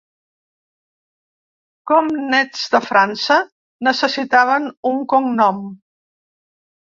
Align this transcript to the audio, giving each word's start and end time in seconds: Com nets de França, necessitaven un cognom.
Com 1.91 2.07
nets 2.31 2.63
de 2.75 2.81
França, 2.87 3.37
necessitaven 3.89 4.65
un 4.93 4.97
cognom. 5.13 5.61